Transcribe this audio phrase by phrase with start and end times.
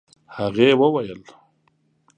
[0.35, 1.21] هغې وويل: